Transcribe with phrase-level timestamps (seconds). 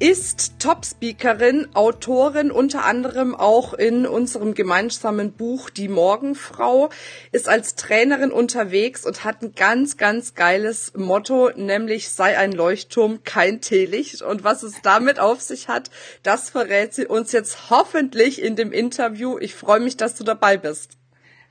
[0.00, 6.88] ist Top-Speakerin, Autorin, unter anderem auch in unserem gemeinsamen Buch Die Morgenfrau,
[7.32, 13.24] ist als Trainerin unterwegs und hat ein ganz, ganz geiles Motto, nämlich sei ein Leuchtturm,
[13.24, 14.22] kein Teelicht.
[14.22, 15.90] Und was es damit auf sich hat,
[16.22, 19.36] das verrät sie uns jetzt hoffentlich in dem Interview.
[19.38, 20.99] Ich freue mich, dass du dabei bist.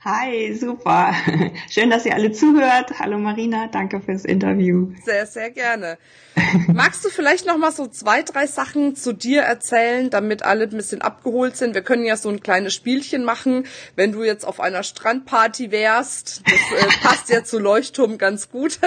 [0.02, 1.12] Hi, super.
[1.68, 2.98] Schön, dass ihr alle zuhört.
[3.00, 4.94] Hallo Marina, danke fürs Interview.
[5.04, 5.98] Sehr, sehr gerne.
[6.72, 10.70] Magst du vielleicht noch mal so zwei, drei Sachen zu dir erzählen, damit alle ein
[10.70, 11.74] bisschen abgeholt sind?
[11.74, 16.44] Wir können ja so ein kleines Spielchen machen, wenn du jetzt auf einer Strandparty wärst.
[16.46, 18.78] Das äh, passt ja zu Leuchtturm ganz gut.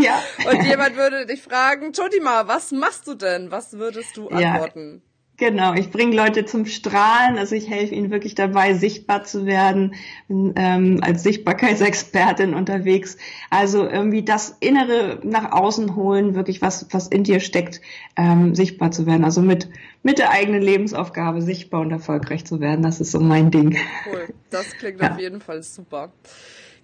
[0.00, 0.22] ja.
[0.48, 3.50] Und jemand würde dich fragen, Chodima, was machst du denn?
[3.50, 5.02] Was würdest du antworten?
[5.04, 5.09] Ja.
[5.40, 9.94] Genau, ich bringe Leute zum Strahlen, also ich helfe ihnen wirklich dabei, sichtbar zu werden,
[10.28, 13.16] bin, ähm, als Sichtbarkeitsexpertin unterwegs.
[13.48, 17.80] Also irgendwie das Innere nach außen holen, wirklich was, was in dir steckt,
[18.16, 19.24] ähm, sichtbar zu werden.
[19.24, 19.70] Also mit,
[20.02, 23.78] mit der eigenen Lebensaufgabe sichtbar und erfolgreich zu werden, das ist so mein Ding.
[24.12, 25.12] Cool, das klingt ja.
[25.12, 26.12] auf jeden Fall super.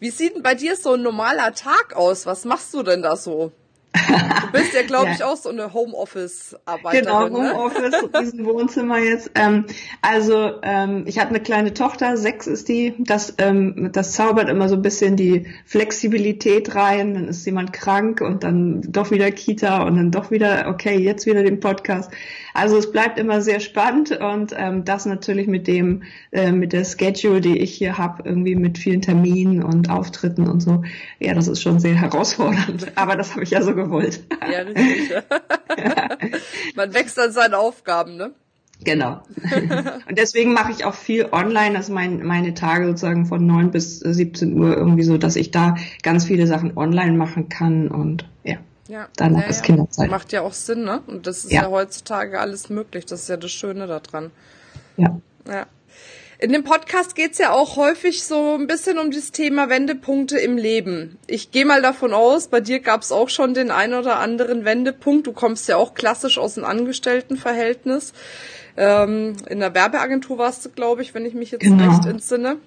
[0.01, 2.25] Wie sieht denn bei dir so ein normaler Tag aus?
[2.25, 3.53] Was machst du denn da so?
[3.95, 7.05] Du bist ja, glaube ich, auch so eine Homeoffice-Arbeiterin.
[7.05, 7.53] Genau, ne?
[7.55, 8.11] Homeoffice, ne?
[8.20, 9.31] diesen Wohnzimmer jetzt.
[9.34, 9.65] Ähm,
[10.03, 12.95] also ähm, ich habe eine kleine Tochter, sechs ist die.
[12.98, 17.14] Das, ähm, das zaubert immer so ein bisschen die Flexibilität rein.
[17.14, 21.27] Dann ist jemand krank und dann doch wieder Kita und dann doch wieder, okay, jetzt
[21.27, 22.11] wieder den Podcast.
[22.55, 26.84] Also es bleibt immer sehr spannend und ähm, das natürlich mit dem, äh, mit der
[26.84, 30.83] Schedule, die ich hier habe, irgendwie mit vielen Terminen und Auftritten und so.
[31.18, 32.92] Ja, das ist schon sehr herausfordernd.
[32.95, 34.24] Aber das habe ich ja so gewollt.
[34.52, 35.11] Ja, richtig.
[36.77, 38.33] Man wächst an seinen Aufgaben, ne?
[38.85, 39.23] Genau.
[40.08, 44.01] Und deswegen mache ich auch viel online, also mein, meine Tage sozusagen von 9 bis
[44.01, 48.57] 17 Uhr irgendwie so, dass ich da ganz viele Sachen online machen kann und ja.
[48.89, 50.11] Ja, danach ja, ist Kinderzeit.
[50.11, 51.01] Macht ja auch Sinn, ne?
[51.08, 51.63] Und das ist ja.
[51.63, 53.05] ja heutzutage alles möglich.
[53.05, 54.30] Das ist ja das Schöne daran.
[54.97, 55.20] Ja.
[55.48, 55.67] Ja.
[56.39, 60.58] In dem Podcast geht's ja auch häufig so ein bisschen um das Thema Wendepunkte im
[60.58, 61.19] Leben.
[61.27, 65.27] Ich gehe mal davon aus, bei dir gab's auch schon den ein oder anderen Wendepunkt.
[65.27, 68.13] Du kommst ja auch klassisch aus einem Angestelltenverhältnis.
[68.77, 71.89] Ähm, in der Werbeagentur warst du, glaube ich, wenn ich mich jetzt genau.
[71.89, 72.58] recht entsinne.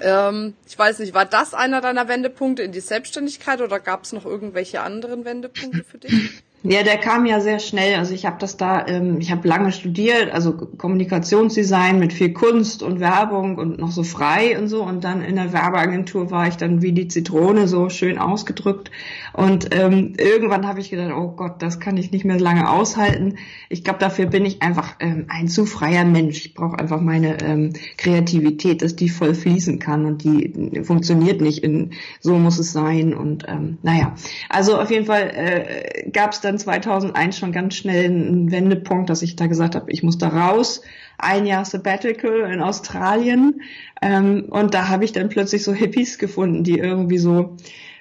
[0.00, 4.24] Ähm, ich weiß nicht, war das einer deiner Wendepunkte in die Selbstständigkeit oder gab's noch
[4.24, 6.42] irgendwelche anderen Wendepunkte für dich?
[6.66, 7.96] Ja, der kam ja sehr schnell.
[7.96, 12.82] Also ich habe das da, ähm, ich habe lange studiert, also Kommunikationsdesign mit viel Kunst
[12.82, 14.82] und Werbung und noch so frei und so.
[14.82, 18.90] Und dann in der Werbeagentur war ich dann wie die Zitrone so schön ausgedrückt.
[19.34, 23.36] Und ähm, irgendwann habe ich gedacht, oh Gott, das kann ich nicht mehr lange aushalten.
[23.68, 26.46] Ich glaube, dafür bin ich einfach ähm, ein zu freier Mensch.
[26.46, 31.62] Ich brauche einfach meine ähm, Kreativität, dass die voll fließen kann und die funktioniert nicht
[31.62, 33.12] in so muss es sein.
[33.12, 34.14] Und ähm, naja,
[34.48, 39.10] also auf jeden Fall äh, gab es dann dann 2001 schon ganz schnell einen Wendepunkt,
[39.10, 40.82] dass ich da gesagt habe, ich muss da raus.
[41.18, 43.62] Ein Jahr Sabbatical in Australien.
[44.00, 47.56] Ähm, und da habe ich dann plötzlich so Hippies gefunden, die irgendwie so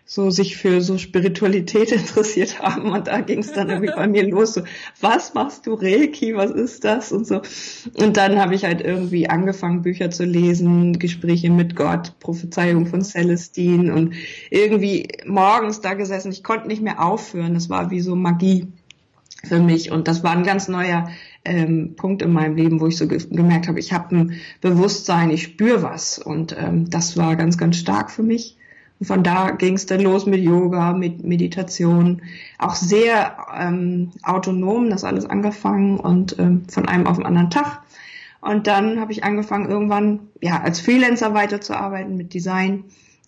[0.06, 2.92] so sich für so Spiritualität interessiert haben.
[2.92, 4.64] Und da ging es dann irgendwie bei mir los so
[5.02, 6.36] was machst du Reiki?
[6.36, 7.12] Was ist das?
[7.12, 7.42] Und so.
[7.96, 13.02] Und dann habe ich halt irgendwie angefangen Bücher zu lesen Gespräche mit Gott Prophezeiung von
[13.02, 14.14] Celestine und
[14.50, 16.32] irgendwie morgens da gesessen.
[16.32, 17.54] Ich konnte nicht mehr aufhören.
[17.54, 18.68] Das war wie so Magie
[19.44, 19.92] für mich.
[19.92, 21.10] Und das war ein ganz neuer
[21.46, 25.30] ähm, Punkt in meinem Leben, wo ich so ge gemerkt habe, ich habe ein Bewusstsein,
[25.30, 26.18] ich spüre was.
[26.20, 28.58] Und ähm, das war ganz, ganz stark für mich.
[29.04, 32.22] Und von da ging es dann los mit Yoga, mit Meditation,
[32.58, 37.82] auch sehr ähm, autonom, das alles angefangen und ähm, von einem auf den anderen Tag.
[38.40, 42.86] Und dann habe ich angefangen, irgendwann ja als Freelancer weiterzuarbeiten mit Design.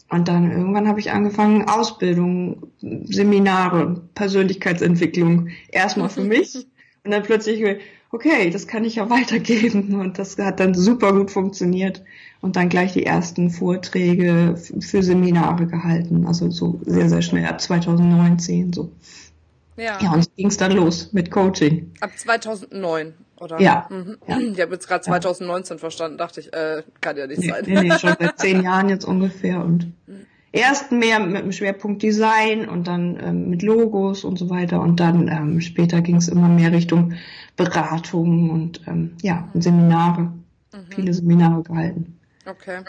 [0.10, 6.56] Und dann irgendwann habe ich angefangen, Ausbildung, Seminare, Persönlichkeitsentwicklung erstmal für mich.
[7.04, 7.62] Und dann plötzlich,
[8.16, 10.00] okay, das kann ich ja weitergeben.
[10.00, 12.04] Und das hat dann super gut funktioniert.
[12.42, 16.26] Und dann gleich die ersten Vorträge für Seminare gehalten.
[16.28, 18.92] Also so sehr, sehr schnell ab 2019 so.
[19.78, 20.00] Ja.
[20.02, 21.92] Ja, und so ging es dann los mit Coaching.
[22.00, 23.60] Ab 2009, oder?
[23.60, 23.88] Ja.
[23.90, 24.18] Mhm.
[24.26, 24.38] ja.
[24.40, 25.80] Ich habe jetzt gerade 2019 ja.
[25.80, 27.64] verstanden, dachte ich, äh, kann ja nicht nee, sein.
[27.68, 29.92] Nee, nee, schon seit zehn Jahren jetzt ungefähr und
[30.54, 34.80] erst mehr mit dem Schwerpunkt Design und dann ähm, mit Logos und so weiter.
[34.80, 37.14] Und dann ähm, später ging es immer mehr Richtung
[37.56, 40.22] Beratung und ähm, ja, Seminare.
[40.22, 40.34] Mhm.
[40.90, 42.15] Viele Seminare gehalten.
[42.48, 42.82] Okay.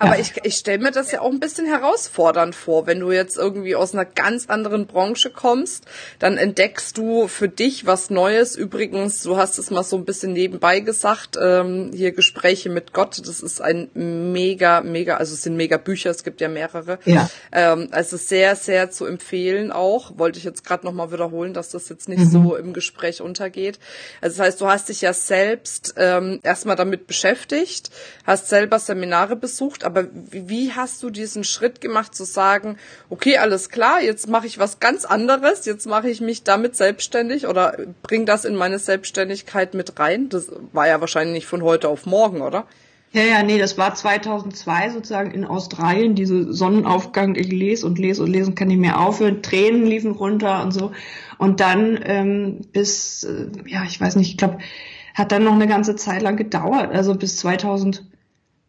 [0.00, 0.20] Aber ja.
[0.20, 3.76] ich, ich stelle mir das ja auch ein bisschen herausfordernd vor, wenn du jetzt irgendwie
[3.76, 5.84] aus einer ganz anderen Branche kommst,
[6.18, 8.56] dann entdeckst du für dich was Neues.
[8.56, 13.20] Übrigens, du hast es mal so ein bisschen nebenbei gesagt, ähm, hier Gespräche mit Gott,
[13.24, 16.98] das ist ein mega, mega, also es sind mega Bücher, es gibt ja mehrere.
[17.04, 17.30] Ja.
[17.52, 20.18] Ähm, also sehr, sehr zu empfehlen auch.
[20.18, 22.30] Wollte ich jetzt gerade nochmal wiederholen, dass das jetzt nicht mhm.
[22.30, 23.78] so im Gespräch untergeht.
[24.20, 27.90] Also das heißt, du hast dich ja selbst ähm, erstmal damit beschäftigt,
[28.24, 32.78] hast selber Seminare besucht, aber wie hast du diesen Schritt gemacht zu sagen,
[33.10, 37.46] okay, alles klar, jetzt mache ich was ganz anderes, jetzt mache ich mich damit selbstständig
[37.46, 40.30] oder bring das in meine Selbstständigkeit mit rein?
[40.30, 42.64] Das war ja wahrscheinlich nicht von heute auf morgen, oder?
[43.12, 48.22] Ja, ja, nee, das war 2002 sozusagen in Australien, diese Sonnenaufgang, ich lese und lese
[48.22, 50.92] und lesen kann ich mehr aufhören, Tränen liefen runter und so.
[51.38, 54.58] Und dann ähm, bis, äh, ja, ich weiß nicht, ich glaube,
[55.14, 58.04] hat dann noch eine ganze Zeit lang gedauert, also bis 2000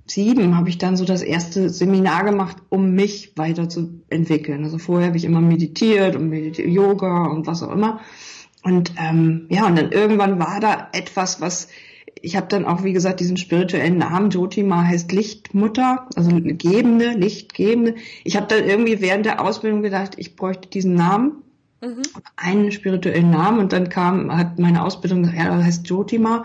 [0.07, 4.63] sieben habe ich dann so das erste Seminar gemacht, um mich weiterzuentwickeln.
[4.63, 7.99] Also vorher habe ich immer meditiert und meditiert, Yoga und was auch immer.
[8.63, 11.67] Und ähm, ja, und dann irgendwann war da etwas, was
[12.21, 17.95] ich habe dann auch, wie gesagt, diesen spirituellen Namen, Jotima heißt Lichtmutter, also Gebende, Lichtgebende.
[18.23, 21.43] Ich habe dann irgendwie während der Ausbildung gedacht, ich bräuchte diesen Namen,
[21.81, 22.01] mhm.
[22.35, 23.59] einen spirituellen Namen.
[23.59, 26.43] Und dann kam, hat meine Ausbildung gesagt, ja, das heißt Jotima.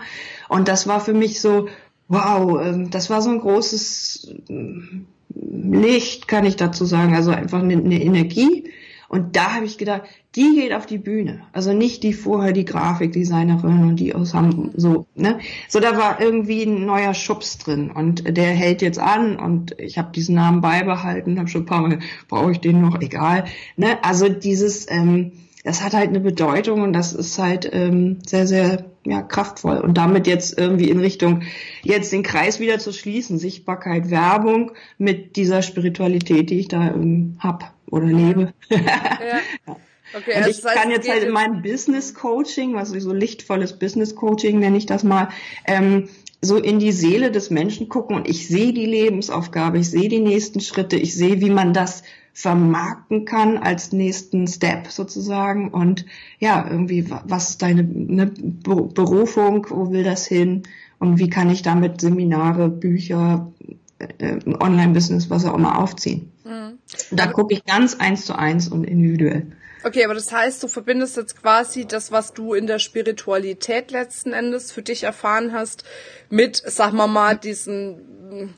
[0.49, 1.67] Und das war für mich so,
[2.13, 7.61] wow, ähm, das war so ein großes ähm, Licht, kann ich dazu sagen, also einfach
[7.61, 8.69] eine, eine Energie.
[9.09, 10.03] Und da habe ich gedacht,
[10.35, 11.41] die geht auf die Bühne.
[11.51, 15.37] Also nicht die vorher die Grafikdesignerin und die aus Hamburg, so, ne?
[15.69, 19.99] So, da war irgendwie ein neuer Schubs drin und der hält jetzt an und ich
[19.99, 23.45] habe diesen Namen beibehalten, habe schon ein paar Mal, brauche ich den noch, egal.
[23.77, 24.03] Ne?
[24.03, 25.33] Also dieses, ähm,
[25.63, 29.77] das hat halt eine Bedeutung und das ist halt ähm, sehr, sehr ja, kraftvoll.
[29.77, 31.43] Und damit jetzt irgendwie in Richtung,
[31.83, 37.37] jetzt den Kreis wieder zu schließen, Sichtbarkeit, Werbung mit dieser Spiritualität, die ich da ähm,
[37.39, 38.53] hab oder lebe.
[38.69, 38.77] Ja.
[39.67, 39.75] ja.
[40.15, 43.79] Okay, und also ich heißt, kann jetzt halt in meinem Business Coaching, was so lichtvolles
[43.79, 45.29] Business Coaching nenne ich das mal,
[45.65, 46.07] ähm,
[46.39, 50.19] so in die Seele des Menschen gucken und ich sehe die Lebensaufgabe, ich sehe die
[50.19, 52.03] nächsten Schritte, ich sehe, wie man das
[52.33, 56.05] vermarkten kann als nächsten Step sozusagen und
[56.39, 60.63] ja, irgendwie, was ist deine ne, Berufung, wo will das hin
[60.97, 63.51] und wie kann ich damit Seminare, Bücher,
[63.99, 66.31] äh, Online-Business, was auch immer aufziehen.
[66.43, 66.79] Mhm.
[67.11, 69.47] Da gucke ich ganz eins zu eins und individuell.
[69.85, 74.31] Okay, aber das heißt, du verbindest jetzt quasi das, was du in der Spiritualität letzten
[74.31, 75.83] Endes für dich erfahren hast,
[76.29, 78.55] mit, sag mal mal, diesen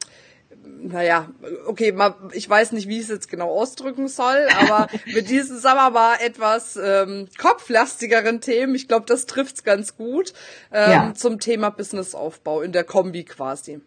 [0.65, 1.29] naja,
[1.67, 5.59] okay, mal, ich weiß nicht, wie ich es jetzt genau ausdrücken soll, aber mit diesen,
[5.59, 10.33] sagen wir mal, etwas ähm, kopflastigeren Themen, ich glaube, das trifft's ganz gut,
[10.71, 11.13] ähm, ja.
[11.15, 13.81] zum Thema Businessaufbau in der Kombi quasi.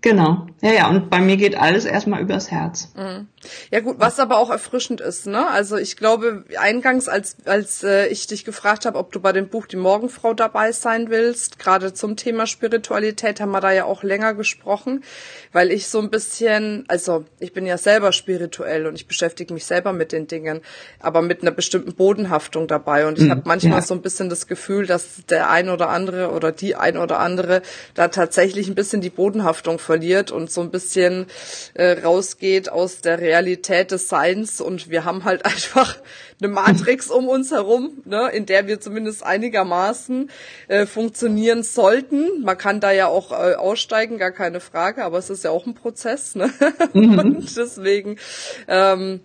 [0.00, 0.46] Genau.
[0.60, 2.92] Ja, ja, und bei mir geht alles erstmal übers Herz.
[2.94, 3.28] Mhm.
[3.70, 5.48] Ja gut, was aber auch erfrischend ist, ne?
[5.48, 9.48] Also ich glaube, eingangs, als, als äh, ich dich gefragt habe, ob du bei dem
[9.48, 14.02] Buch Die Morgenfrau dabei sein willst, gerade zum Thema Spiritualität, haben wir da ja auch
[14.02, 15.02] länger gesprochen,
[15.52, 19.64] weil ich so ein bisschen, also ich bin ja selber spirituell und ich beschäftige mich
[19.64, 20.60] selber mit den Dingen,
[20.98, 23.06] aber mit einer bestimmten Bodenhaftung dabei.
[23.06, 23.82] Und ich mhm, habe manchmal ja.
[23.82, 27.62] so ein bisschen das Gefühl, dass der ein oder andere oder die ein oder andere
[27.94, 31.26] da tatsächlich ein bisschen die Bodenhaftung verliert und so ein bisschen
[31.74, 35.96] äh, rausgeht aus der Realität des Seins und wir haben halt einfach
[36.40, 40.30] eine Matrix um uns herum, ne, in der wir zumindest einigermaßen
[40.68, 42.42] äh, funktionieren sollten.
[42.42, 45.66] Man kann da ja auch äh, aussteigen, gar keine Frage, aber es ist ja auch
[45.66, 46.50] ein Prozess, ne?
[46.92, 47.18] Mhm.
[47.18, 48.16] Und deswegen
[48.66, 49.20] ähm,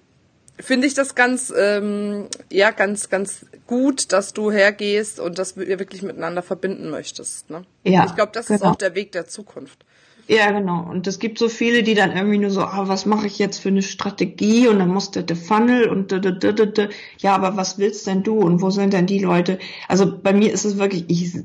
[0.59, 5.79] finde ich das ganz, ähm, ja, ganz, ganz gut, dass du hergehst und dass wir
[5.79, 7.50] wirklich miteinander verbinden möchtest.
[7.50, 7.65] Ne?
[7.83, 8.57] Ja, ich glaube, das genau.
[8.57, 9.85] ist auch der Weg der Zukunft.
[10.27, 10.89] Ja, genau.
[10.89, 13.60] Und es gibt so viele, die dann irgendwie nur so, ah, was mache ich jetzt
[13.60, 14.67] für eine Strategie?
[14.67, 16.89] Und dann muss der, der Funnel und da, da, da, da, da.
[17.20, 18.39] ja, aber was willst denn du?
[18.39, 19.60] Und wo sind denn die Leute?
[19.88, 21.36] Also bei mir ist es wirklich, ich,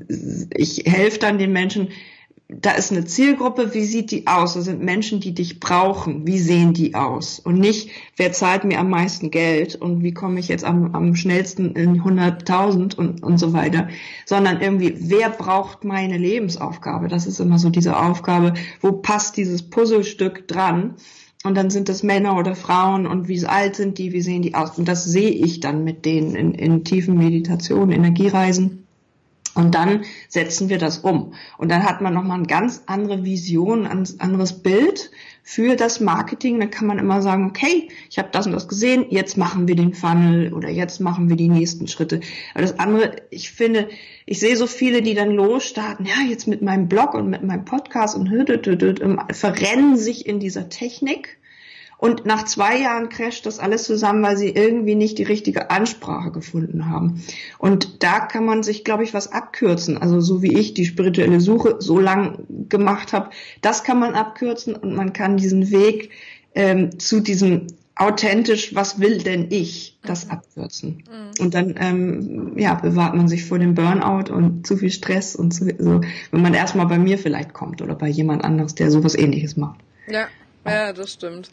[0.55, 1.89] ich helfe dann den Menschen,
[2.59, 4.55] da ist eine Zielgruppe, wie sieht die aus?
[4.55, 6.27] Das sind Menschen, die dich brauchen.
[6.27, 7.39] Wie sehen die aus?
[7.39, 11.15] Und nicht, wer zahlt mir am meisten Geld und wie komme ich jetzt am, am
[11.15, 13.87] schnellsten in 100.000 und, und so weiter,
[14.25, 17.07] sondern irgendwie, wer braucht meine Lebensaufgabe?
[17.07, 20.95] Das ist immer so diese Aufgabe, wo passt dieses Puzzlestück dran?
[21.43, 24.53] Und dann sind das Männer oder Frauen und wie alt sind die, wie sehen die
[24.53, 24.77] aus?
[24.77, 28.80] Und das sehe ich dann mit denen in, in tiefen Meditationen, Energiereisen
[29.53, 31.33] Und dann setzen wir das um.
[31.57, 35.11] Und dann hat man nochmal eine ganz andere Vision, ein anderes Bild
[35.43, 36.59] für das Marketing.
[36.59, 39.75] Dann kann man immer sagen, okay, ich habe das und das gesehen, jetzt machen wir
[39.75, 42.21] den Funnel oder jetzt machen wir die nächsten Schritte.
[42.53, 43.89] Aber das andere, ich finde,
[44.25, 47.65] ich sehe so viele, die dann losstarten, ja, jetzt mit meinem Blog und mit meinem
[47.65, 48.29] Podcast und
[49.33, 51.37] verrennen sich in dieser Technik
[52.01, 56.31] und nach zwei Jahren crasht das alles zusammen, weil sie irgendwie nicht die richtige Ansprache
[56.31, 57.21] gefunden haben.
[57.59, 59.99] Und da kann man sich, glaube ich, was abkürzen.
[59.99, 62.39] Also so wie ich die spirituelle Suche so lang
[62.69, 63.29] gemacht habe,
[63.61, 66.09] das kann man abkürzen und man kann diesen Weg
[66.55, 70.31] ähm, zu diesem authentisch, was will denn ich, das mhm.
[70.31, 71.03] abkürzen.
[71.07, 71.43] Mhm.
[71.43, 75.53] Und dann ähm, ja, bewahrt man sich vor dem Burnout und zu viel Stress und
[75.53, 79.55] so, wenn man erstmal bei mir vielleicht kommt oder bei jemand anderes, der sowas ähnliches
[79.55, 79.81] macht.
[80.07, 80.25] Ja,
[80.65, 81.49] ja, das stimmt.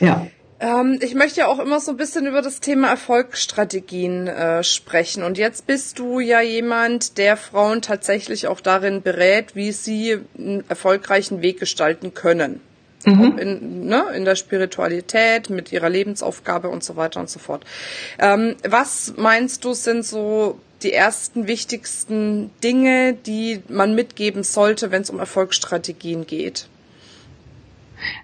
[0.00, 0.26] Ja.
[0.60, 5.22] Ähm, ich möchte ja auch immer so ein bisschen über das Thema Erfolgsstrategien äh, sprechen.
[5.22, 10.64] Und jetzt bist du ja jemand, der Frauen tatsächlich auch darin berät, wie sie einen
[10.68, 12.60] erfolgreichen Weg gestalten können.
[13.04, 13.38] Mhm.
[13.38, 17.64] In, ne, in der Spiritualität, mit ihrer Lebensaufgabe und so weiter und so fort.
[18.18, 25.02] Ähm, was meinst du, sind so die ersten wichtigsten Dinge, die man mitgeben sollte, wenn
[25.02, 26.66] es um Erfolgsstrategien geht?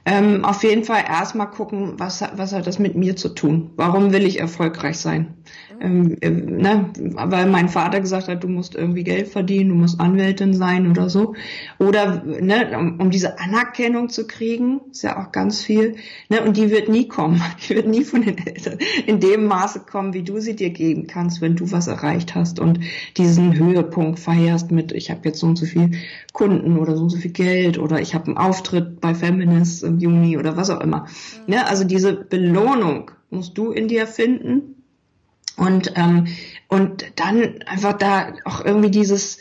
[0.04, 3.70] Ähm, auf jeden Fall erstmal gucken, was, was hat das mit mir zu tun?
[3.76, 5.34] Warum will ich erfolgreich sein?
[5.80, 10.00] Ähm, äh, ne, weil mein Vater gesagt hat, du musst irgendwie Geld verdienen, du musst
[10.00, 11.34] Anwältin sein oder so.
[11.78, 15.96] Oder ne, um, um diese Anerkennung zu kriegen, ist ja auch ganz viel.
[16.28, 17.40] Ne, und die wird nie kommen.
[17.68, 21.06] Die wird nie von den Eltern in dem Maße kommen, wie du sie dir geben
[21.06, 22.80] kannst, wenn du was erreicht hast und
[23.16, 25.92] diesen Höhepunkt feierst mit, ich habe jetzt so und so viel
[26.32, 29.98] Kunden oder so und so viel Geld oder ich habe einen Auftritt bei Feminist im
[29.98, 31.06] Juni oder was auch immer.
[31.46, 34.74] Ne, also diese Belohnung musst du in dir finden
[35.56, 36.26] und, ähm,
[36.68, 39.38] und dann einfach da auch irgendwie dieses,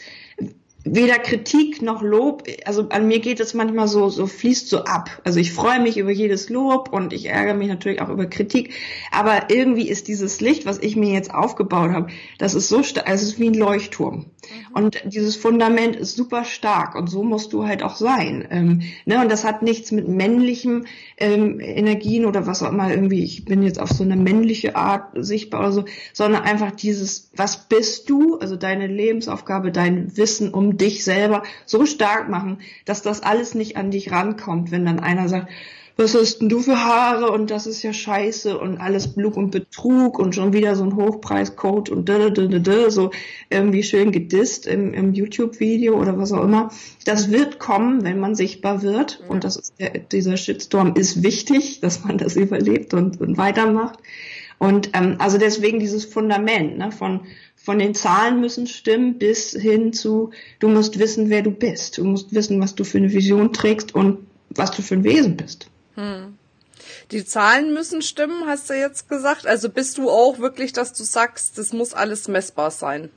[0.86, 5.22] weder Kritik noch Lob, also an mir geht es manchmal so, so fließt so ab.
[5.24, 8.74] Also ich freue mich über jedes Lob und ich ärgere mich natürlich auch über Kritik,
[9.12, 13.08] aber irgendwie ist dieses Licht, was ich mir jetzt aufgebaut habe, das ist so stark,
[13.08, 14.16] also es ist wie ein Leuchtturm.
[14.16, 14.74] Mhm.
[14.74, 18.46] Und dieses Fundament ist super stark und so musst du halt auch sein.
[18.50, 19.22] Ähm, ne?
[19.22, 20.86] Und das hat nichts mit männlichem
[21.18, 25.12] ähm, Energien oder was auch immer irgendwie, ich bin jetzt auf so eine männliche Art
[25.16, 30.73] sichtbar oder so, sondern einfach dieses, was bist du, also deine Lebensaufgabe, dein Wissen um
[30.78, 35.30] dich selber so stark machen, dass das alles nicht an dich rankommt, wenn dann einer
[35.30, 35.50] sagt,
[35.96, 39.52] was hast denn du für Haare und das ist ja scheiße und alles Blug und
[39.52, 43.12] Betrug und schon wieder so ein Hochpreiscode und da, da, da, da, so
[43.50, 46.72] irgendwie schön gedisst im, im YouTube-Video oder was auch immer.
[47.06, 51.80] Das wird kommen, wenn man sichtbar wird und das ist der, dieser Shitstorm ist wichtig,
[51.82, 54.00] dass man das überlebt und, und weitermacht.
[54.58, 57.22] Und ähm, also deswegen dieses Fundament ne, von
[57.64, 61.98] von den Zahlen müssen stimmen bis hin zu, du musst wissen, wer du bist.
[61.98, 65.38] Du musst wissen, was du für eine Vision trägst und was du für ein Wesen
[65.38, 65.68] bist.
[65.96, 66.38] Hm.
[67.12, 69.48] Die Zahlen müssen stimmen, hast du jetzt gesagt.
[69.48, 73.10] Also bist du auch wirklich, dass du sagst, das muss alles messbar sein?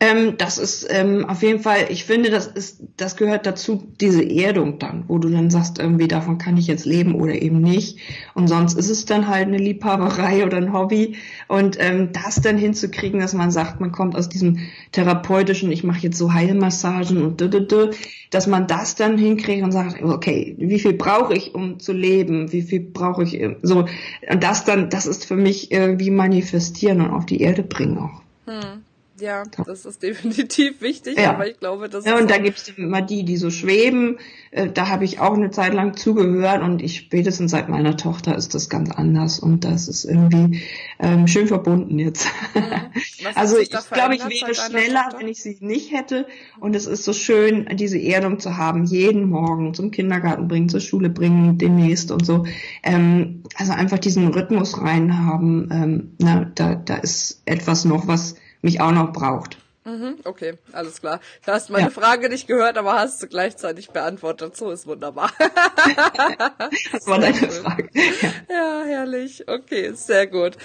[0.00, 4.22] Ähm, das ist ähm, auf jeden Fall, ich finde, das ist, das gehört dazu, diese
[4.22, 7.98] Erdung dann, wo du dann sagst, irgendwie davon kann ich jetzt leben oder eben nicht.
[8.34, 11.16] Und sonst ist es dann halt eine Liebhaberei oder ein Hobby.
[11.48, 14.58] Und ähm, das dann hinzukriegen, dass man sagt, man kommt aus diesem
[14.92, 17.96] therapeutischen, ich mache jetzt so Heilmassagen und d -d -d,
[18.30, 22.52] dass man das dann hinkriegt und sagt, okay, wie viel brauche ich, um zu leben?
[22.52, 23.86] Wie viel brauche ich äh, so?
[24.30, 28.22] Und das dann, das ist für mich irgendwie manifestieren und auf die Erde bringen auch.
[28.46, 28.84] Hm.
[29.20, 31.30] Ja, das ist definitiv wichtig, ja.
[31.30, 32.20] aber ich glaube, das ja, ist.
[32.20, 34.18] und da gibt's immer die, die so schweben.
[34.50, 38.36] Äh, da habe ich auch eine Zeit lang zugehört und ich spätestens seit meiner Tochter
[38.36, 40.62] ist das ganz anders und das ist irgendwie
[40.98, 42.26] ähm, schön verbunden jetzt.
[42.54, 42.62] Mhm.
[43.34, 46.26] also ich glaube, ich wäre schneller, wenn ich sie nicht hätte.
[46.60, 50.80] Und es ist so schön, diese Erdung zu haben, jeden Morgen zum Kindergarten bringen, zur
[50.80, 52.44] Schule bringen, demnächst und so.
[52.82, 55.68] Ähm, also einfach diesen Rhythmus rein haben.
[55.72, 59.58] Ähm, na, da, da ist etwas noch, was mich auch noch braucht.
[59.88, 61.18] Mhm, okay, alles klar.
[61.46, 61.90] Du hast meine ja.
[61.90, 64.54] Frage nicht gehört, aber hast du gleichzeitig beantwortet.
[64.54, 65.32] So ist wunderbar.
[66.92, 67.88] das war deine Frage.
[67.94, 68.30] Ja.
[68.50, 69.48] ja, herrlich.
[69.48, 70.58] Okay, sehr gut.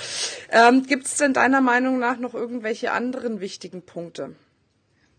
[0.51, 4.35] Ähm, Gibt es denn deiner Meinung nach noch irgendwelche anderen wichtigen Punkte?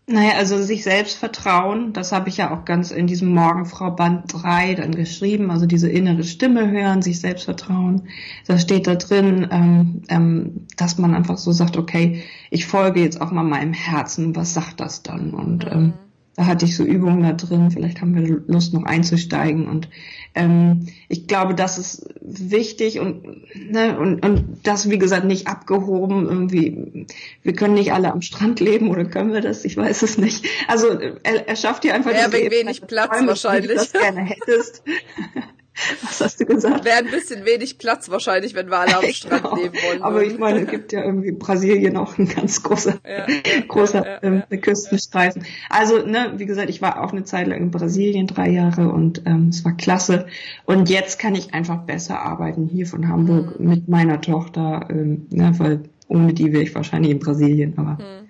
[0.07, 4.31] Naja, also sich selbst vertrauen, das habe ich ja auch ganz in diesem Morgenfrau Band
[4.31, 8.07] 3 dann geschrieben, also diese innere Stimme hören, sich selbst vertrauen.
[8.45, 13.19] Da steht da drin, ähm, ähm, dass man einfach so sagt, okay, ich folge jetzt
[13.19, 15.33] auch mal meinem Herzen, was sagt das dann?
[15.33, 15.93] Und ähm,
[16.35, 17.71] da hatte ich so Übungen da drin.
[17.71, 19.67] Vielleicht haben wir Lust, noch einzusteigen.
[19.67, 19.87] Und
[20.33, 23.23] ähm, ich glaube, das ist wichtig und,
[23.71, 26.27] ne, und, und das, wie gesagt, nicht abgehoben.
[26.27, 27.07] Irgendwie,
[27.41, 29.63] wir können nicht alle am Strand leben oder können wir das?
[29.63, 30.45] Ich weiß es nicht.
[30.67, 33.71] Also er, er schafft dir einfach ja, wegen wenig Platz wahrscheinlich.
[33.71, 34.83] Wie du das gerne hättest.
[36.03, 36.85] Was hast du gesagt?
[36.85, 39.55] Wäre ein bisschen wenig Platz wahrscheinlich, wenn wir alle am Strand genau.
[39.55, 40.03] leben wollen.
[40.03, 43.25] Aber ich meine, es gibt ja irgendwie Brasilien auch ein ganz großer, ja,
[43.67, 45.45] großer ja, ähm, Küstenstreifen.
[45.69, 49.23] Also, ne, wie gesagt, ich war auch eine Zeit lang in Brasilien, drei Jahre und
[49.25, 50.27] ähm, es war klasse.
[50.65, 53.69] Und jetzt kann ich einfach besser arbeiten hier von Hamburg mhm.
[53.69, 57.93] mit meiner Tochter, ähm, ne, weil ohne die wäre ich wahrscheinlich in Brasilien, aber.
[57.93, 58.24] Mhm.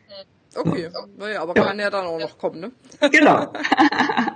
[0.56, 1.66] Okay, naja, aber ja.
[1.66, 2.72] kann ja dann auch noch kommen, ne?
[3.12, 3.52] Genau.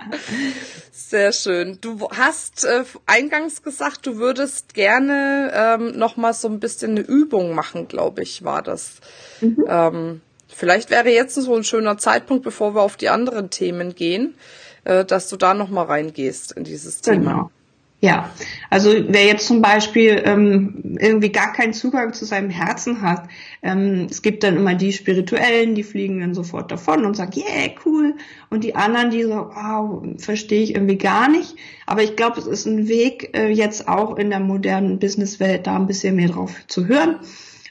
[0.92, 1.78] Sehr schön.
[1.80, 7.00] Du hast äh, eingangs gesagt, du würdest gerne ähm, noch mal so ein bisschen eine
[7.00, 9.00] Übung machen, glaube ich, war das.
[9.40, 9.64] Mhm.
[9.66, 14.34] Ähm, vielleicht wäre jetzt so ein schöner Zeitpunkt, bevor wir auf die anderen Themen gehen,
[14.84, 17.32] äh, dass du da noch mal reingehst in dieses Thema.
[17.32, 17.50] Genau.
[18.02, 18.30] Ja,
[18.70, 23.28] also wer jetzt zum Beispiel ähm, irgendwie gar keinen Zugang zu seinem Herzen hat,
[23.62, 27.70] ähm, es gibt dann immer die Spirituellen, die fliegen dann sofort davon und sagen, yeah,
[27.84, 28.14] cool.
[28.48, 31.56] Und die anderen, die so, wow, verstehe ich irgendwie gar nicht.
[31.84, 35.76] Aber ich glaube, es ist ein Weg, äh, jetzt auch in der modernen Businesswelt da
[35.76, 37.16] ein bisschen mehr drauf zu hören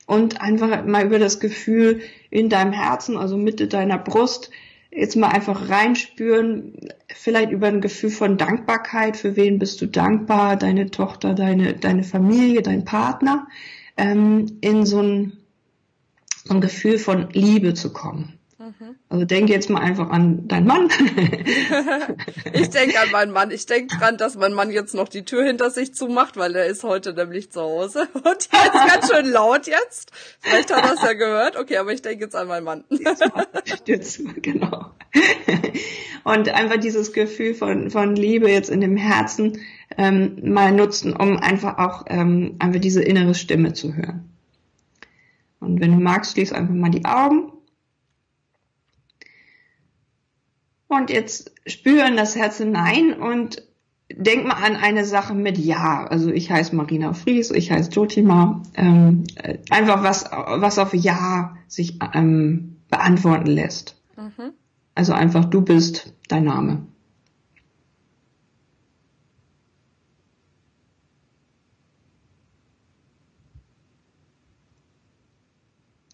[0.06, 4.52] und einfach mal über das Gefühl in deinem Herzen, also Mitte deiner Brust,
[4.92, 6.74] jetzt mal einfach reinspüren,
[7.14, 12.04] vielleicht über ein Gefühl von Dankbarkeit, für wen bist du dankbar, deine Tochter, deine, deine
[12.04, 13.48] Familie, dein Partner,
[13.98, 15.34] ähm, in so ein,
[16.44, 18.39] so ein Gefühl von Liebe zu kommen.
[18.70, 18.96] Mhm.
[19.10, 20.90] Also denke jetzt mal einfach an deinen Mann.
[22.54, 23.50] ich denke an meinen Mann.
[23.50, 26.68] Ich denke dran, dass mein Mann jetzt noch die Tür hinter sich zumacht, weil er
[26.68, 28.08] ist heute nämlich zu Hause.
[28.14, 30.12] Und hier ist ganz schön laut jetzt.
[30.40, 31.58] Vielleicht hat er es ja gehört.
[31.58, 32.84] Okay, aber ich denke jetzt an meinen Mann.
[33.66, 34.92] Stürzt, genau.
[36.24, 39.62] Und einfach dieses Gefühl von, von Liebe jetzt in dem Herzen
[39.98, 44.30] ähm, mal nutzen, um einfach auch ähm, einfach diese innere Stimme zu hören.
[45.60, 47.52] Und wenn du magst, schließ einfach mal die Augen
[50.90, 53.62] Und jetzt spüren das Herz hinein und
[54.12, 56.08] denk mal an eine Sache mit Ja.
[56.08, 58.64] Also ich heiße Marina Fries, ich heiße Jotima.
[58.74, 59.26] Ähm,
[59.70, 64.02] einfach was, was auf Ja sich ähm, beantworten lässt.
[64.18, 64.54] Mhm.
[64.96, 66.88] Also einfach du bist dein Name.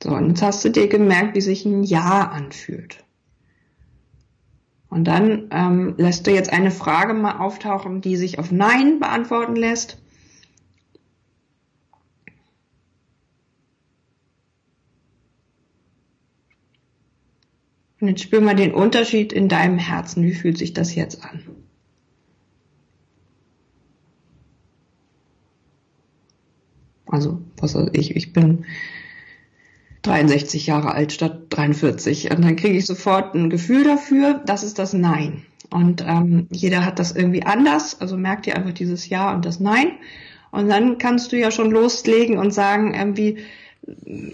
[0.04, 3.05] So, und jetzt hast du dir gemerkt, wie sich ein Ja anfühlt.
[4.96, 9.58] Und dann ähm, lässt du jetzt eine Frage mal auftauchen, die sich auf Nein beantworten
[9.58, 10.02] lässt.
[18.00, 20.24] Und jetzt spür mal den Unterschied in deinem Herzen.
[20.24, 21.42] Wie fühlt sich das jetzt an?
[27.06, 28.64] Also, was weiß ich, ich bin
[30.06, 32.32] 63 Jahre alt statt 43.
[32.32, 35.44] Und dann kriege ich sofort ein Gefühl dafür, das ist das Nein.
[35.72, 39.60] Und ähm, jeder hat das irgendwie anders, also merkt ihr einfach dieses Ja und das
[39.60, 39.94] Nein.
[40.52, 43.40] Und dann kannst du ja schon loslegen und sagen, irgendwie,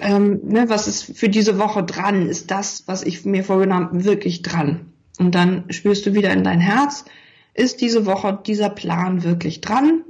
[0.02, 2.28] ähm, ne, was ist für diese Woche dran?
[2.28, 4.92] Ist das, was ich mir vorgenommen habe, wirklich dran?
[5.20, 7.06] Und dann spürst du wieder in dein Herz,
[7.54, 10.04] ist diese Woche dieser Plan wirklich dran?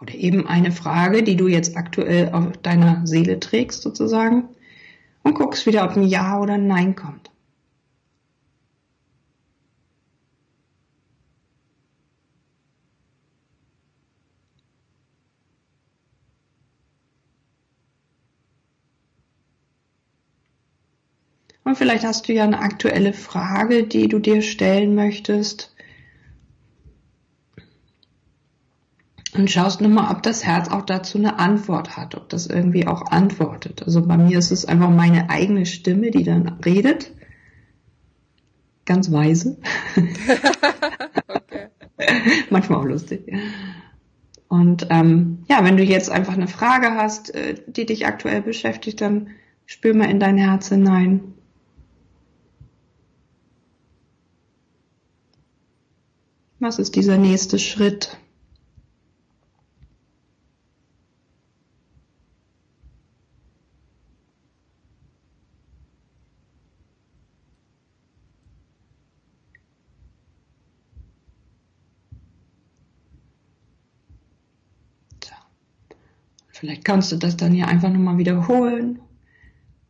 [0.00, 4.48] Oder eben eine Frage, die du jetzt aktuell auf deiner Seele trägst sozusagen
[5.22, 7.30] und guckst wieder, ob ein Ja oder ein Nein kommt.
[21.62, 25.72] Und vielleicht hast du ja eine aktuelle Frage, die du dir stellen möchtest
[29.40, 32.86] und schaust nur mal, ob das Herz auch dazu eine Antwort hat, ob das irgendwie
[32.86, 33.82] auch antwortet.
[33.82, 37.12] Also bei mir ist es einfach meine eigene Stimme, die dann redet.
[38.84, 39.58] Ganz weise.
[41.28, 41.68] okay.
[42.50, 43.32] Manchmal auch lustig.
[44.48, 49.00] Und ähm, ja, wenn du jetzt einfach eine Frage hast, äh, die dich aktuell beschäftigt,
[49.00, 49.28] dann
[49.64, 51.34] spür mal in dein Herz hinein.
[56.58, 58.18] Was ist dieser nächste Schritt?
[76.60, 78.98] Vielleicht kannst du das dann ja einfach nochmal wiederholen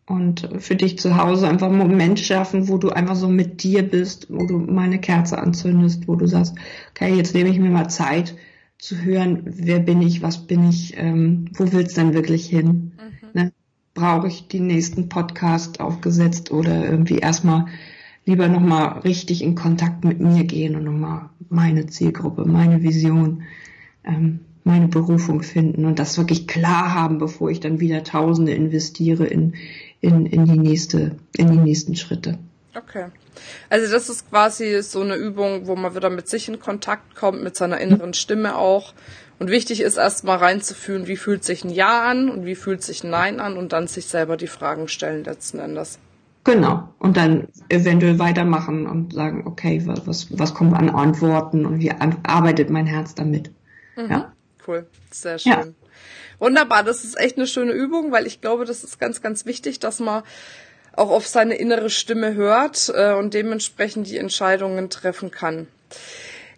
[0.07, 3.83] und für dich zu Hause einfach einen Moment schaffen, wo du einfach so mit dir
[3.83, 6.55] bist, wo du mal eine Kerze anzündest, wo du sagst,
[6.91, 8.37] okay, jetzt nehme ich mir mal Zeit
[8.79, 12.93] zu hören, wer bin ich, was bin ich, ähm, wo will's denn wirklich hin?
[12.97, 13.29] Mhm.
[13.35, 13.53] Ne?
[13.95, 17.67] Brauche ich den nächsten Podcast aufgesetzt oder irgendwie erstmal
[18.27, 23.43] lieber nochmal richtig in Kontakt mit mir gehen und nochmal meine Zielgruppe, meine Vision
[24.05, 29.27] ähm, meine Berufung finden und das wirklich klar haben, bevor ich dann wieder Tausende investiere
[29.27, 29.55] in,
[30.01, 32.39] in, in die nächste, in die nächsten Schritte.
[32.77, 33.07] Okay.
[33.69, 37.43] Also das ist quasi so eine Übung, wo man wieder mit sich in Kontakt kommt,
[37.43, 38.93] mit seiner inneren Stimme auch.
[39.39, 43.03] Und wichtig ist erstmal reinzufühlen, wie fühlt sich ein Ja an und wie fühlt sich
[43.03, 45.99] ein Nein an und dann sich selber die Fragen stellen letzten Endes.
[46.45, 46.89] Genau.
[46.99, 52.71] Und dann eventuell weitermachen und sagen, okay, was, was kommt an Antworten und wie arbeitet
[52.71, 53.51] mein Herz damit?
[53.97, 54.11] Mhm.
[54.11, 54.33] Ja.
[54.67, 54.87] Cool.
[55.11, 55.53] Sehr schön.
[55.53, 55.67] Ja.
[56.39, 56.85] Wunderbar.
[56.85, 60.01] Das ist echt eine schöne Übung, weil ich glaube, das ist ganz, ganz wichtig, dass
[60.01, 60.23] man
[60.93, 65.69] auch auf seine innere Stimme hört äh, und dementsprechend die Entscheidungen treffen kann.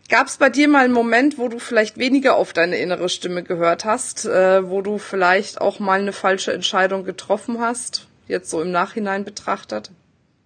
[0.08, 3.42] Gab es bei dir mal einen Moment, wo du vielleicht weniger auf deine innere Stimme
[3.42, 8.60] gehört hast, äh, wo du vielleicht auch mal eine falsche Entscheidung getroffen hast, jetzt so
[8.60, 9.90] im Nachhinein betrachtet?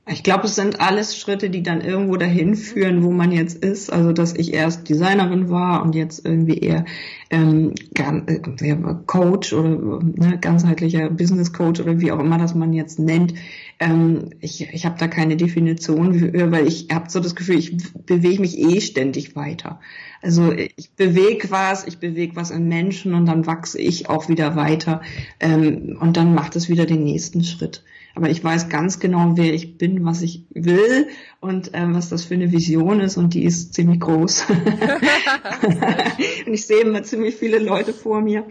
[0.09, 3.93] Ich glaube, es sind alles Schritte, die dann irgendwo dahin führen, wo man jetzt ist.
[3.93, 6.85] Also, dass ich erst Designerin war und jetzt irgendwie eher
[7.31, 13.01] ähm, äh, Coach oder ne, ganzheitlicher Business Coach oder wie auch immer das man jetzt
[13.01, 13.35] nennt.
[13.81, 18.41] Ähm, ich ich habe da keine Definition, weil ich habe so das Gefühl, ich bewege
[18.41, 19.81] mich eh ständig weiter.
[20.23, 24.55] Also ich bewege was, ich bewege was in Menschen und dann wachse ich auch wieder
[24.55, 25.03] weiter
[25.41, 27.83] ähm, und dann macht es wieder den nächsten Schritt
[28.17, 31.09] aber ich weiß ganz genau, wer ich bin, was ich will
[31.41, 34.47] und ähm, was das für eine Vision ist und die ist ziemlich groß.
[36.47, 38.47] und ich sehe immer ziemlich viele Leute vor mir.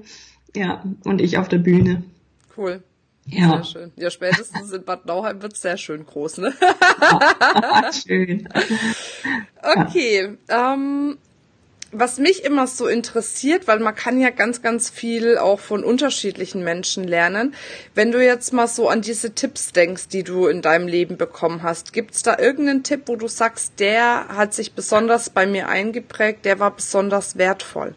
[0.56, 2.04] Ja, und ich auf der Bühne.
[2.56, 2.84] Cool.
[3.26, 3.50] Ja.
[3.50, 3.92] Sehr schön.
[3.96, 6.54] Ja, spätestens in Bad Nauheim wird sehr schön groß, ne?
[8.06, 8.48] schön.
[9.68, 10.38] Okay.
[10.48, 11.18] Ähm,
[12.00, 16.64] was mich immer so interessiert, weil man kann ja ganz, ganz viel auch von unterschiedlichen
[16.64, 17.56] Menschen lernen.
[17.94, 21.64] Wenn du jetzt mal so an diese Tipps denkst, die du in deinem Leben bekommen
[21.64, 26.46] hast, gibt's da irgendeinen Tipp, wo du sagst, der hat sich besonders bei mir eingeprägt,
[26.46, 27.96] der war besonders wertvoll?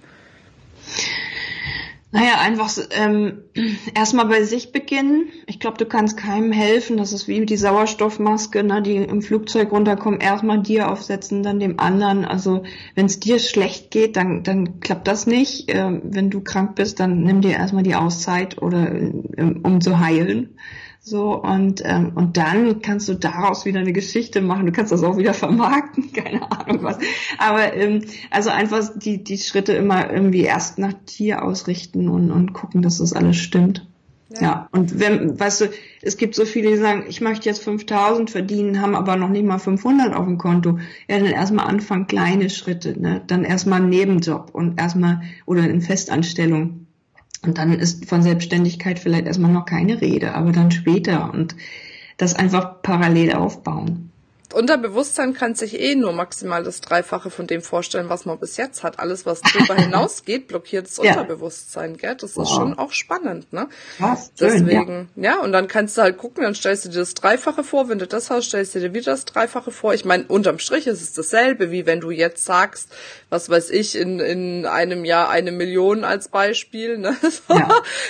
[2.11, 3.43] Naja, einfach ähm,
[3.95, 5.29] erstmal bei sich beginnen.
[5.47, 6.97] Ich glaube, du kannst keinem helfen.
[6.97, 10.21] Das ist wie die Sauerstoffmaske, ne, die im Flugzeug runterkommen.
[10.21, 12.25] Erstmal dir aufsetzen, dann dem anderen.
[12.25, 12.63] Also
[12.95, 15.67] wenn es dir schlecht geht, dann, dann klappt das nicht.
[15.69, 20.01] Ähm, wenn du krank bist, dann nimm dir erstmal die Auszeit oder ähm, um zu
[20.01, 20.57] heilen.
[21.09, 24.67] So, und, ähm, und dann kannst du daraus wieder eine Geschichte machen.
[24.67, 26.99] Du kannst das auch wieder vermarkten, keine Ahnung was.
[27.39, 32.53] Aber ähm, also einfach die, die Schritte immer irgendwie erst nach dir ausrichten und, und
[32.53, 33.87] gucken, dass das alles stimmt.
[34.35, 34.43] Ja.
[34.43, 34.69] ja.
[34.73, 35.67] und wenn, weißt du,
[36.03, 39.47] es gibt so viele, die sagen, ich möchte jetzt 5000 verdienen, haben aber noch nicht
[39.47, 40.79] mal 500 auf dem Konto.
[41.09, 43.23] Ja, dann erstmal anfangen, kleine Schritte, ne?
[43.27, 46.88] Dann erstmal einen Nebenjob und erstmal, oder in Festanstellung
[47.45, 51.57] und dann ist von Selbstständigkeit vielleicht erstmal noch keine Rede, aber dann später und
[52.17, 54.11] das einfach parallel aufbauen.
[54.55, 58.83] Unterbewusstsein kann sich eh nur maximal das Dreifache von dem vorstellen, was man bis jetzt
[58.83, 58.99] hat.
[58.99, 61.13] Alles, was darüber hinausgeht, blockiert das ja.
[61.13, 62.15] Unterbewusstsein, gell?
[62.15, 62.45] Das wow.
[62.45, 63.69] ist schon auch spannend, ne?
[63.99, 64.33] Was?
[64.35, 65.35] Deswegen, ja.
[65.35, 67.99] ja, und dann kannst du halt gucken, dann stellst du dir das Dreifache vor, wenn
[67.99, 69.93] du das hast, stellst du dir wieder das Dreifache vor.
[69.93, 72.91] Ich meine, unterm Strich ist es dasselbe, wie wenn du jetzt sagst,
[73.29, 77.17] was weiß ich, in, in einem Jahr eine Million als Beispiel, ne?
[77.49, 77.69] Ja.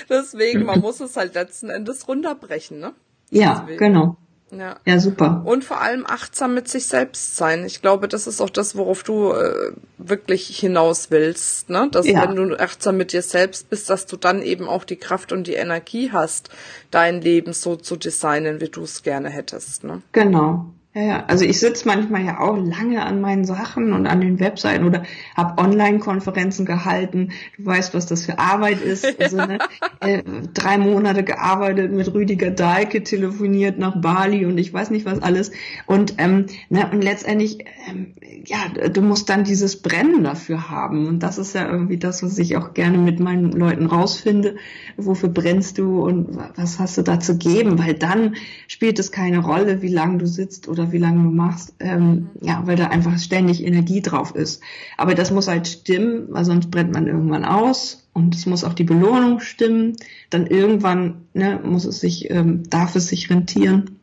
[0.09, 2.93] Deswegen, man muss es halt letzten Endes runterbrechen, ne?
[3.31, 3.79] Ja, Deswegen.
[3.79, 4.17] genau.
[4.51, 4.77] Ja.
[4.87, 5.43] ja, super.
[5.45, 7.65] Und vor allem achtsam mit sich selbst sein.
[7.65, 11.69] Ich glaube, das ist auch das, worauf du äh, wirklich hinaus willst.
[11.69, 11.89] Ne?
[11.91, 12.23] Dass ja.
[12.23, 15.47] wenn du achtsam mit dir selbst bist, dass du dann eben auch die Kraft und
[15.47, 16.49] die Energie hast,
[16.91, 19.85] dein Leben so zu designen, wie du es gerne hättest.
[19.85, 20.03] Ne?
[20.13, 20.67] Genau.
[20.99, 21.25] Ja, ja.
[21.29, 25.05] Also ich sitze manchmal ja auch lange an meinen Sachen und an den Webseiten oder
[25.37, 27.31] habe Online-Konferenzen gehalten.
[27.57, 29.21] Du weißt, was das für Arbeit ist.
[29.21, 29.59] Also, ne,
[30.01, 35.23] äh, drei Monate gearbeitet mit Rüdiger Dahlke, telefoniert nach Bali und ich weiß nicht was
[35.23, 35.53] alles.
[35.87, 41.07] Und, ähm, ne, und letztendlich, ähm, ja, du musst dann dieses Brennen dafür haben.
[41.07, 44.57] Und das ist ja irgendwie das, was ich auch gerne mit meinen Leuten rausfinde.
[44.97, 47.79] Wofür brennst du und was hast du da zu geben?
[47.79, 48.35] Weil dann
[48.67, 52.63] spielt es keine Rolle, wie lange du sitzt oder wie lange du machst, ähm, ja,
[52.67, 54.63] weil da einfach ständig Energie drauf ist.
[54.97, 58.75] Aber das muss halt stimmen, weil sonst brennt man irgendwann aus und es muss auch
[58.75, 59.97] die Belohnung stimmen.
[60.31, 63.99] Dann irgendwann ne, muss es sich, ähm, darf es sich rentieren.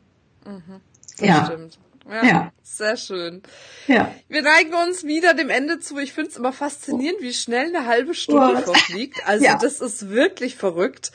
[0.46, 1.46] Mhm, ja.
[1.46, 1.80] Stimmt.
[2.08, 2.52] Ja, ja.
[2.62, 3.42] Sehr schön.
[3.88, 4.14] Ja.
[4.28, 5.98] Wir neigen uns wieder dem Ende zu.
[5.98, 9.16] Ich finde es immer faszinierend, wie schnell eine halbe Stunde verfliegt.
[9.26, 9.58] Also ja.
[9.58, 11.12] das ist wirklich verrückt.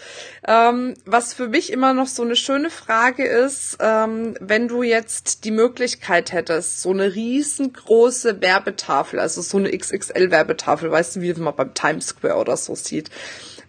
[0.47, 5.45] Ähm, was für mich immer noch so eine schöne Frage ist, ähm, wenn du jetzt
[5.45, 11.55] die Möglichkeit hättest, so eine riesengroße Werbetafel, also so eine XXL-Werbetafel, weißt du, wie man
[11.55, 13.11] beim Times Square oder so sieht,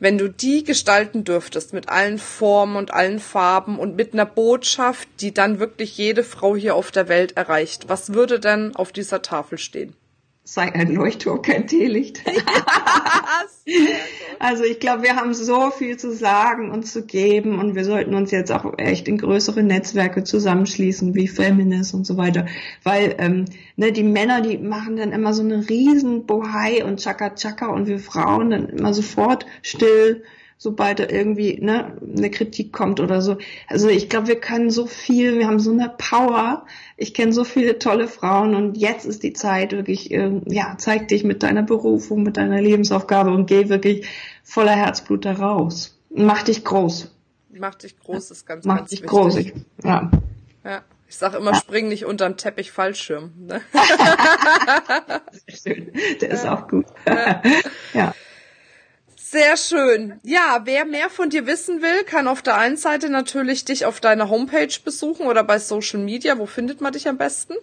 [0.02, 5.08] wenn du die gestalten dürftest mit allen Formen und allen Farben und mit einer Botschaft,
[5.20, 9.22] die dann wirklich jede Frau hier auf der Welt erreicht, was würde denn auf dieser
[9.22, 9.96] Tafel stehen?
[10.44, 12.22] Sei ein Leuchtturm, kein Teelicht.
[14.40, 18.16] also ich glaube, wir haben so viel zu sagen und zu geben und wir sollten
[18.16, 22.48] uns jetzt auch echt in größere Netzwerke zusammenschließen, wie Feminist und so weiter.
[22.84, 27.36] Weil ähm, ne, die Männer, die machen dann immer so eine riesen Bohai und Chaka
[27.36, 30.24] Chaka und wir Frauen dann immer sofort still
[30.64, 33.38] sobald da irgendwie ne, eine Kritik kommt oder so.
[33.66, 36.68] Also ich glaube, wir können so viel, wir haben so eine Power.
[36.98, 41.08] Ich kenne so viele tolle Frauen und jetzt ist die Zeit wirklich, äh, ja, zeig
[41.08, 44.08] dich mit deiner Berufung, mit deiner Lebensaufgabe und geh wirklich
[44.44, 45.98] voller Herzblut da raus.
[46.12, 47.12] Mach dich groß.
[47.50, 49.10] Mach dich groß ist ganz, Mach ganz dich wichtig.
[49.10, 50.12] groß, ich, ja.
[50.64, 50.84] Ja.
[51.10, 51.58] Ich sage immer, ja.
[51.58, 53.32] spring nicht unterm Teppich Fallschirm.
[53.48, 53.62] Ne?
[55.64, 55.92] Sehr schön.
[56.22, 56.86] Der ist auch gut.
[57.96, 58.14] ja.
[59.32, 60.16] Sehr schön.
[60.24, 64.02] Ja, wer mehr von dir wissen will, kann auf der einen Seite natürlich dich auf
[64.02, 66.38] deiner Homepage besuchen oder bei Social Media.
[66.38, 67.54] Wo findet man dich am besten?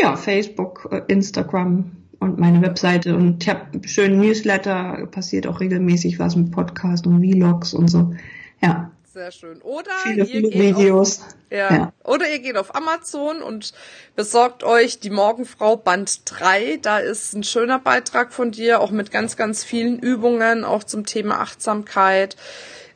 [0.00, 3.14] Ja, Facebook, äh, Instagram und meine Webseite.
[3.14, 8.14] Und ich habe schönen Newsletter, passiert auch regelmäßig was mit Podcast und Vlogs und so.
[8.62, 8.90] Ja.
[9.20, 9.60] Sehr schön.
[9.60, 11.20] Oder viele, viele Videos.
[11.20, 11.70] Auf, ja.
[11.70, 11.92] ja.
[12.04, 13.74] Oder ihr geht auf Amazon und
[14.16, 16.78] besorgt euch die Morgenfrau Band 3.
[16.80, 21.04] Da ist ein schöner Beitrag von dir, auch mit ganz, ganz vielen Übungen, auch zum
[21.04, 22.36] Thema Achtsamkeit.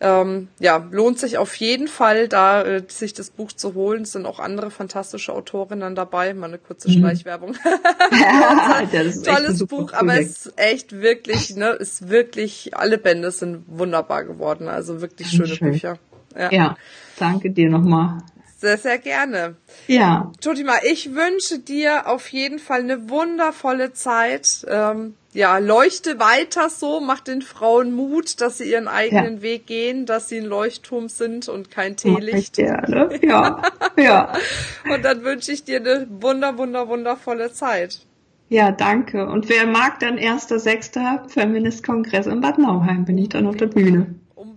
[0.01, 4.05] Ähm, ja, lohnt sich auf jeden Fall, da äh, sich das Buch zu holen.
[4.05, 6.33] Es sind auch andere fantastische Autorinnen dabei.
[6.33, 7.01] Mal eine kurze mhm.
[7.01, 7.55] Schleichwerbung.
[8.11, 8.83] ja,
[9.23, 9.95] Tolles Buch, Projekt.
[9.95, 14.69] aber es ist echt wirklich, ne, ist wirklich, alle Bände sind wunderbar geworden.
[14.69, 15.73] Also wirklich schöne Schön.
[15.73, 15.99] Bücher.
[16.37, 16.51] Ja.
[16.53, 16.77] ja,
[17.19, 18.19] danke dir nochmal.
[18.65, 19.57] Sehr, sehr gerne.
[19.89, 20.33] Ja.
[20.41, 24.65] Tutima, ich wünsche dir auf jeden Fall eine wundervolle Zeit.
[24.67, 29.43] Ähm, ja, leuchte weiter so, mach den Frauen Mut, dass sie ihren eigenen ja.
[29.43, 32.57] Weg gehen, dass sie ein Leuchtturm sind und kein Teelicht.
[32.57, 33.19] Gerne.
[33.21, 33.61] Ja,
[33.99, 34.33] ja.
[34.91, 38.07] und dann wünsche ich dir eine wunder, wunder, wundervolle Zeit.
[38.49, 39.27] Ja, danke.
[39.27, 41.29] Und wer mag dann 1.6.
[41.29, 44.15] Feminist-Kongress in Bad Nauheim, bin ich dann auf der Bühne.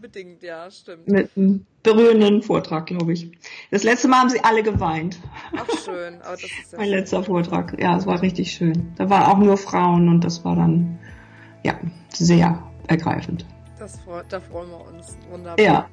[0.07, 1.05] Unbedingt, ja, stimmt.
[1.09, 3.29] Mit einem berührenden Vortrag, glaube ich.
[3.71, 5.19] Das letzte Mal haben sie alle geweint.
[5.53, 6.21] Ach, schön.
[6.21, 6.97] Aber das ist ja mein schön.
[6.97, 7.77] letzter Vortrag.
[7.77, 8.93] Ja, es war richtig schön.
[8.95, 10.97] Da waren auch nur Frauen und das war dann,
[11.63, 11.77] ja,
[12.13, 13.45] sehr ergreifend.
[13.79, 15.17] Das, da freuen wir uns.
[15.29, 15.59] Wunderbar.
[15.59, 15.89] Ja.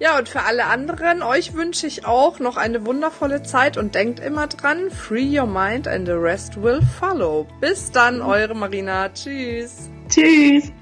[0.00, 4.18] Ja, und für alle anderen, euch wünsche ich auch noch eine wundervolle Zeit und denkt
[4.18, 7.46] immer dran, free your mind and the rest will follow.
[7.60, 9.08] Bis dann, eure Marina.
[9.10, 9.88] Tschüss.
[10.08, 10.72] Tschüss.